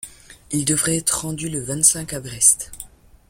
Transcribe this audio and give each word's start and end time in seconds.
Il 0.49 0.65
devait 0.65 0.97
être 0.97 1.25
rendu 1.25 1.47
le 1.47 1.59
vingt-cinq 1.61 2.13
à 2.13 2.19
Brest. 2.19 2.71